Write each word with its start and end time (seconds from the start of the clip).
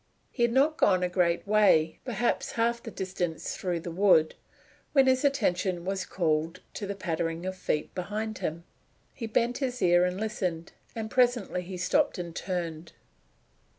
He 0.31 0.41
had 0.41 0.51
not 0.51 0.77
gone 0.77 1.03
a 1.03 1.09
great 1.09 1.45
way 1.47 1.99
perhaps 2.05 2.53
half 2.53 2.81
the 2.81 2.89
distance 2.89 3.55
through 3.55 3.81
the 3.81 3.91
wood 3.91 4.33
when 4.93 5.05
his 5.05 5.23
attention 5.23 5.85
was 5.85 6.07
called 6.07 6.59
to 6.73 6.87
the 6.87 6.95
pattering 6.95 7.45
of 7.45 7.55
feet 7.55 7.93
behind 7.93 8.39
him. 8.39 8.63
He 9.13 9.27
bent 9.27 9.59
his 9.59 9.79
ear 9.79 10.03
and 10.05 10.19
listened, 10.19 10.71
and 10.95 11.11
presently 11.11 11.61
he 11.61 11.77
stopped 11.77 12.17
and 12.17 12.35
turned. 12.35 12.93